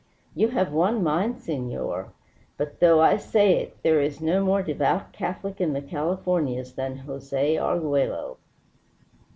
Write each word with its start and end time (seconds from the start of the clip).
"You 0.33 0.47
have 0.47 0.71
won 0.71 1.03
mine, 1.03 1.37
senor. 1.37 2.11
But, 2.57 2.79
though 2.79 2.99
I 3.01 3.17
say 3.17 3.57
it, 3.59 3.77
there 3.83 4.01
is 4.01 4.19
no 4.19 4.43
more 4.43 4.63
devout 4.63 5.11
Catholic 5.13 5.61
in 5.61 5.73
the 5.73 5.81
Californias 5.83 6.73
than 6.73 6.97
Jose 6.97 7.55
Arguello. 7.55 8.37